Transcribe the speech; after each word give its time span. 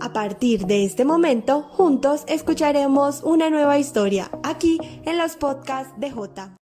A 0.00 0.12
partir 0.12 0.66
de 0.66 0.84
este 0.84 1.04
momento, 1.04 1.62
juntos 1.62 2.22
escucharemos 2.28 3.22
una 3.24 3.50
nueva 3.50 3.78
historia 3.78 4.30
aquí 4.44 4.78
en 5.04 5.18
los 5.18 5.36
podcasts 5.36 5.92
de 5.98 6.10
J. 6.10 6.56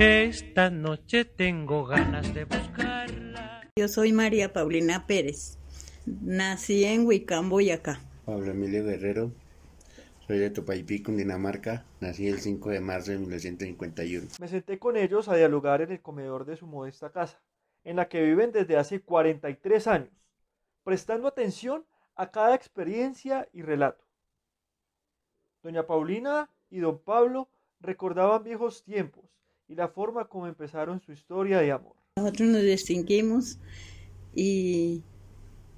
Esta 0.00 0.70
noche 0.70 1.24
tengo 1.26 1.84
ganas 1.84 2.32
de 2.32 2.44
buscarla. 2.44 3.60
Yo 3.76 3.88
soy 3.88 4.12
María 4.12 4.52
Paulina 4.52 5.06
Pérez. 5.06 5.58
Nací 6.06 6.84
en 6.84 7.06
Huicán, 7.06 7.50
Boyacá. 7.50 8.00
Pablo 8.24 8.52
Emilio 8.52 8.84
Guerrero. 8.84 9.32
Soy 10.28 10.40
de 10.40 10.50
Topaipí, 10.50 10.98
Dinamarca. 10.98 11.86
Nací 12.02 12.28
el 12.28 12.38
5 12.38 12.68
de 12.68 12.80
marzo 12.80 13.12
de 13.12 13.16
1951. 13.16 14.28
Me 14.38 14.48
senté 14.48 14.78
con 14.78 14.98
ellos 14.98 15.26
a 15.26 15.34
dialogar 15.34 15.80
en 15.80 15.90
el 15.90 16.02
comedor 16.02 16.44
de 16.44 16.58
su 16.58 16.66
modesta 16.66 17.10
casa, 17.10 17.40
en 17.82 17.96
la 17.96 18.10
que 18.10 18.22
viven 18.22 18.52
desde 18.52 18.76
hace 18.76 19.00
43 19.00 19.86
años, 19.86 20.12
prestando 20.84 21.28
atención 21.28 21.86
a 22.14 22.30
cada 22.30 22.54
experiencia 22.54 23.48
y 23.54 23.62
relato. 23.62 24.04
Doña 25.62 25.86
Paulina 25.86 26.50
y 26.68 26.80
don 26.80 26.98
Pablo 26.98 27.48
recordaban 27.80 28.44
viejos 28.44 28.84
tiempos 28.84 29.24
y 29.66 29.76
la 29.76 29.88
forma 29.88 30.28
como 30.28 30.46
empezaron 30.46 31.00
su 31.00 31.10
historia 31.10 31.60
de 31.60 31.72
amor. 31.72 31.96
Nosotros 32.18 32.50
nos 32.50 32.62
distinguimos 32.64 33.58
y, 34.34 35.02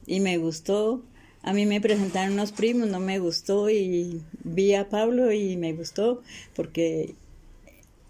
y 0.07 0.19
me 0.19 0.39
gustó. 0.39 1.05
A 1.43 1.53
mí 1.53 1.65
me 1.65 1.81
presentaron 1.81 2.35
unos 2.35 2.53
primos, 2.53 2.89
no 2.89 3.01
me 3.01 3.19
gustó 3.19 3.71
y 3.71 4.23
vi 4.45 4.75
a 4.75 4.89
Pablo 4.89 5.33
y 5.33 5.57
me 5.57 5.73
gustó 5.73 6.23
porque 6.55 7.15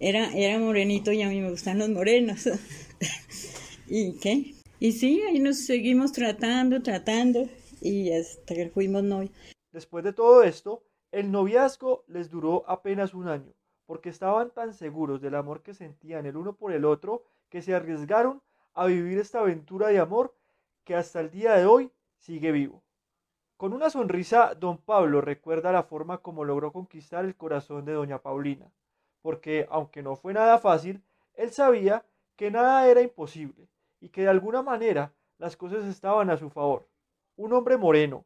era, 0.01 0.33
era 0.35 0.59
morenito 0.59 1.13
y 1.13 1.23
a 1.23 1.29
mí 1.29 1.41
me 1.41 1.51
gustan 1.51 1.79
los 1.79 1.89
morenos. 1.89 2.49
¿Y 3.87 4.19
qué? 4.19 4.55
Y 4.81 4.93
sí, 4.93 5.23
ahí 5.23 5.39
nos 5.39 5.59
seguimos 5.59 6.13
tratando, 6.13 6.83
tratando 6.83 7.49
y 7.81 8.13
hasta 8.13 8.55
que 8.55 8.69
fuimos 8.71 9.05
novios. 9.05 9.33
Después 9.73 10.03
de 10.05 10.13
todo 10.13 10.43
esto, 10.43 10.83
el 11.13 11.31
noviazgo 11.31 12.05
les 12.09 12.31
duró 12.31 12.65
apenas 12.69 13.15
un 13.15 13.29
año 13.29 13.53
porque 13.91 14.09
estaban 14.09 14.53
tan 14.53 14.73
seguros 14.73 15.21
del 15.21 15.35
amor 15.35 15.63
que 15.63 15.75
sentían 15.75 16.25
el 16.25 16.37
uno 16.37 16.55
por 16.55 16.73
el 16.73 16.85
otro 16.85 17.25
que 17.49 17.61
se 17.61 17.75
arriesgaron 17.75 18.41
a 18.73 18.87
vivir 18.87 19.19
esta 19.19 19.41
aventura 19.41 19.89
de 19.89 19.99
amor 19.99 20.33
que 20.85 20.95
hasta 20.95 21.19
el 21.19 21.31
día 21.33 21.55
de 21.55 21.67
hoy 21.67 21.91
sigue 22.17 22.53
vivo. 22.53 22.85
Con 23.61 23.75
una 23.75 23.91
sonrisa, 23.91 24.55
don 24.55 24.79
Pablo 24.79 25.21
recuerda 25.21 25.71
la 25.71 25.83
forma 25.83 26.17
como 26.17 26.47
logró 26.47 26.73
conquistar 26.73 27.27
el 27.27 27.37
corazón 27.37 27.85
de 27.85 27.93
doña 27.93 28.23
Paulina, 28.23 28.73
porque 29.21 29.67
aunque 29.69 30.03
no 30.03 30.17
fue 30.17 30.33
nada 30.33 30.59
fácil, 30.59 31.03
él 31.35 31.51
sabía 31.51 32.03
que 32.37 32.51
nada 32.51 32.89
era 32.89 33.03
imposible 33.03 33.69
y 34.01 34.09
que 34.09 34.23
de 34.23 34.31
alguna 34.31 34.63
manera 34.63 35.13
las 35.37 35.59
cosas 35.59 35.85
estaban 35.85 36.31
a 36.31 36.39
su 36.39 36.49
favor. 36.49 36.89
Un 37.37 37.53
hombre 37.53 37.77
moreno, 37.77 38.25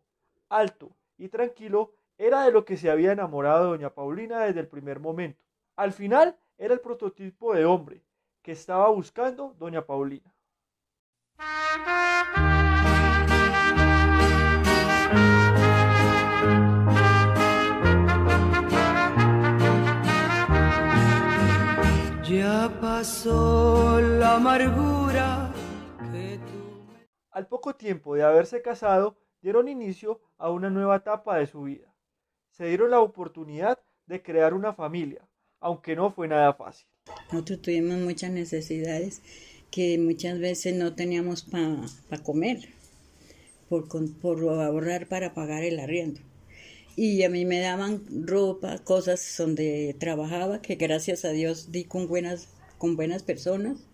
alto 0.48 0.92
y 1.18 1.28
tranquilo 1.30 1.90
era 2.16 2.44
de 2.44 2.52
lo 2.52 2.64
que 2.64 2.76
se 2.76 2.88
había 2.88 3.10
enamorado 3.10 3.70
doña 3.70 3.90
Paulina 3.90 4.38
desde 4.42 4.60
el 4.60 4.68
primer 4.68 5.00
momento. 5.00 5.42
Al 5.74 5.92
final 5.92 6.38
era 6.58 6.74
el 6.74 6.80
prototipo 6.80 7.54
de 7.54 7.64
hombre 7.64 8.04
que 8.40 8.52
estaba 8.52 8.88
buscando 8.90 9.56
doña 9.58 9.84
Paulina. 9.84 10.32
Ya 22.64 22.80
pasó 22.80 24.00
la 24.00 24.36
amargura 24.36 25.52
que 26.10 26.38
tú... 26.38 26.96
Al 27.30 27.46
poco 27.46 27.74
tiempo 27.74 28.14
de 28.14 28.22
haberse 28.22 28.62
casado, 28.62 29.18
dieron 29.42 29.68
inicio 29.68 30.22
a 30.38 30.50
una 30.50 30.70
nueva 30.70 30.96
etapa 30.96 31.36
de 31.36 31.46
su 31.46 31.64
vida. 31.64 31.94
Se 32.52 32.64
dieron 32.64 32.90
la 32.90 33.00
oportunidad 33.00 33.80
de 34.06 34.22
crear 34.22 34.54
una 34.54 34.72
familia, 34.72 35.28
aunque 35.60 35.94
no 35.94 36.10
fue 36.10 36.26
nada 36.26 36.54
fácil. 36.54 36.86
Nosotros 37.30 37.60
tuvimos 37.60 37.98
muchas 37.98 38.30
necesidades 38.30 39.20
que 39.70 39.98
muchas 39.98 40.38
veces 40.38 40.74
no 40.74 40.94
teníamos 40.94 41.42
para 41.42 42.22
comer, 42.22 42.70
por, 43.68 43.88
por 44.22 44.38
ahorrar 44.42 45.06
para 45.06 45.34
pagar 45.34 45.64
el 45.64 45.80
arriendo. 45.80 46.22
Y 46.96 47.24
a 47.24 47.28
mí 47.28 47.44
me 47.44 47.60
daban 47.60 48.04
ropa, 48.26 48.78
cosas 48.78 49.34
donde 49.36 49.96
trabajaba, 49.98 50.62
que 50.62 50.76
gracias 50.76 51.24
a 51.24 51.30
Dios 51.30 51.72
di 51.72 51.84
con 51.84 52.06
buenas, 52.06 52.53
con 52.78 52.96
buenas 52.96 53.22
personas 53.22 53.88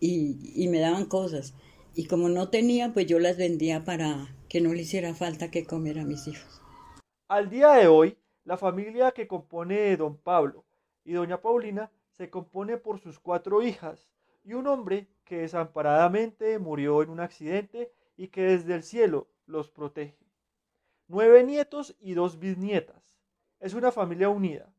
y, 0.00 0.38
y 0.54 0.68
me 0.68 0.80
daban 0.80 1.06
cosas. 1.06 1.54
Y 1.94 2.06
como 2.06 2.28
no 2.28 2.48
tenía, 2.48 2.92
pues 2.92 3.06
yo 3.06 3.18
las 3.18 3.36
vendía 3.36 3.84
para 3.84 4.34
que 4.48 4.60
no 4.60 4.72
le 4.72 4.82
hiciera 4.82 5.14
falta 5.14 5.50
que 5.50 5.64
comer 5.64 5.98
a 5.98 6.04
mis 6.04 6.26
hijos. 6.28 6.62
Al 7.28 7.50
día 7.50 7.72
de 7.72 7.88
hoy, 7.88 8.16
la 8.44 8.56
familia 8.56 9.12
que 9.12 9.28
compone 9.28 9.96
don 9.96 10.16
Pablo 10.16 10.64
y 11.04 11.12
doña 11.12 11.42
Paulina 11.42 11.90
se 12.12 12.30
compone 12.30 12.78
por 12.78 12.98
sus 12.98 13.18
cuatro 13.18 13.62
hijas 13.62 14.08
y 14.44 14.54
un 14.54 14.66
hombre 14.66 15.08
que 15.24 15.38
desamparadamente 15.38 16.58
murió 16.58 17.02
en 17.02 17.10
un 17.10 17.20
accidente 17.20 17.92
y 18.16 18.28
que 18.28 18.42
desde 18.42 18.74
el 18.74 18.82
cielo 18.82 19.28
los 19.46 19.70
protege. 19.70 20.16
Nueve 21.06 21.44
nietos 21.44 21.96
y 22.00 22.14
dos 22.14 22.38
bisnietas. 22.38 23.18
Es 23.60 23.74
una 23.74 23.92
familia 23.92 24.30
unida 24.30 24.72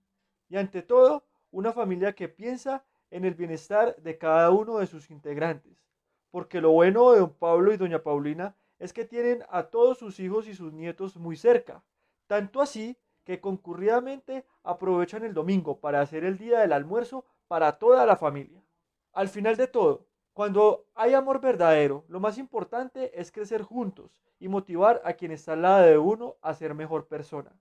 y 0.50 0.58
ante 0.58 0.81
todo 0.81 1.24
una 1.52 1.72
familia 1.72 2.14
que 2.14 2.30
piensa 2.30 2.84
en 3.12 3.25
el 3.25 3.36
bienestar 3.36 3.96
de 3.97 4.18
cada 4.18 4.52
uno 4.52 4.78
de 4.78 4.88
sus 4.88 5.09
integrantes, 5.09 5.86
porque 6.31 6.62
lo 6.62 6.72
bueno 6.72 7.12
de 7.12 7.20
don 7.20 7.34
Pablo 7.34 7.74
y 7.74 7.78
doña 7.78 8.03
Paulina 8.03 8.56
es 8.78 8.94
que 8.94 9.06
tienen 9.06 9.44
a 9.50 9.64
todos 9.64 9.97
sus 9.97 10.20
hijos 10.20 10.47
y 10.47 10.53
sus 10.53 10.74
nietos 10.74 11.18
muy 11.18 11.36
cerca, 11.36 11.84
tanto 12.28 12.62
así 12.62 12.97
que 13.24 13.42
concurridamente 13.42 14.46
aprovechan 14.64 15.24
el 15.24 15.34
domingo 15.34 15.80
para 15.80 16.02
hacer 16.02 16.24
el 16.24 16.38
día 16.38 16.59
del 16.59 16.74
almuerzo 16.74 17.25
para 17.47 17.78
toda 17.78 18.06
la 18.06 18.16
familia. 18.16 18.64
Al 19.12 19.28
final 19.28 19.56
de 19.56 19.68
todo, 19.68 20.08
cuando 20.34 20.88
hay 20.96 21.14
amor 21.14 21.41
verdadero, 21.41 22.06
lo 22.08 22.20
más 22.20 22.38
importante 22.38 23.20
es 23.20 23.31
crecer 23.31 23.62
juntos 23.62 24.22
y 24.40 24.47
motivar 24.47 25.02
a 25.03 25.14
quien 25.14 25.31
está 25.31 25.53
al 25.53 25.64
lado 25.64 25.86
de 25.86 25.97
uno 25.97 26.38
a 26.41 26.53
ser 26.53 26.74
mejor 26.74 27.08
persona. 27.08 27.52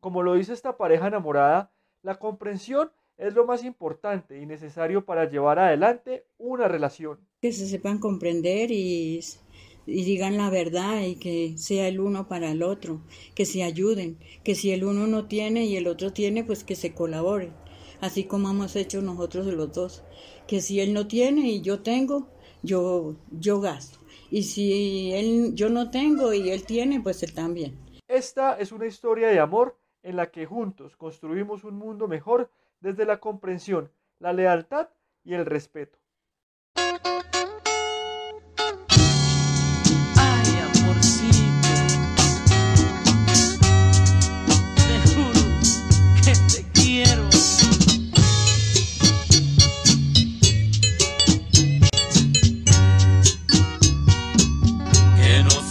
Como 0.00 0.22
lo 0.22 0.34
dice 0.34 0.52
esta 0.52 0.76
pareja 0.76 1.08
enamorada, 1.08 1.70
la 2.02 2.18
comprensión 2.18 2.90
es 3.16 3.34
lo 3.34 3.46
más 3.46 3.64
importante 3.64 4.40
y 4.40 4.46
necesario 4.46 5.04
para 5.04 5.28
llevar 5.28 5.58
adelante 5.58 6.26
una 6.38 6.68
relación. 6.68 7.18
Que 7.40 7.52
se 7.52 7.66
sepan 7.66 7.98
comprender 7.98 8.70
y 8.70 9.20
y 9.86 10.04
digan 10.04 10.36
la 10.36 10.50
verdad 10.50 11.02
y 11.02 11.16
que 11.16 11.56
sea 11.58 11.88
el 11.88 12.00
uno 12.00 12.28
para 12.28 12.50
el 12.50 12.62
otro, 12.62 13.00
que 13.34 13.44
se 13.44 13.62
ayuden, 13.62 14.18
que 14.42 14.54
si 14.54 14.72
el 14.72 14.84
uno 14.84 15.06
no 15.06 15.26
tiene 15.26 15.64
y 15.64 15.76
el 15.76 15.86
otro 15.86 16.12
tiene, 16.12 16.44
pues 16.44 16.64
que 16.64 16.74
se 16.74 16.94
colaboren, 16.94 17.52
así 18.00 18.24
como 18.24 18.50
hemos 18.50 18.76
hecho 18.76 19.02
nosotros 19.02 19.46
los 19.46 19.72
dos, 19.72 20.04
que 20.46 20.60
si 20.60 20.80
él 20.80 20.92
no 20.92 21.06
tiene 21.06 21.48
y 21.48 21.60
yo 21.60 21.80
tengo, 21.80 22.28
yo 22.62 23.16
yo 23.30 23.60
gasto, 23.60 23.98
y 24.30 24.44
si 24.44 25.12
él 25.12 25.54
yo 25.54 25.68
no 25.68 25.90
tengo 25.90 26.32
y 26.32 26.50
él 26.50 26.64
tiene, 26.64 27.00
pues 27.00 27.22
él 27.22 27.34
también. 27.34 27.78
Esta 28.08 28.58
es 28.58 28.72
una 28.72 28.86
historia 28.86 29.28
de 29.28 29.40
amor 29.40 29.76
en 30.02 30.16
la 30.16 30.30
que 30.30 30.46
juntos 30.46 30.96
construimos 30.96 31.64
un 31.64 31.76
mundo 31.76 32.08
mejor 32.08 32.50
desde 32.84 33.06
la 33.06 33.18
comprensión, 33.18 33.90
la 34.18 34.34
lealtad 34.34 34.90
y 35.24 35.32
el 35.32 35.46
respeto. 35.46 35.98